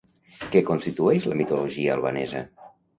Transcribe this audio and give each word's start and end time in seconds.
Què 0.55 0.63
constitueix 0.69 1.29
la 1.31 1.39
mitologia 1.45 1.95
albanesa? 2.01 2.47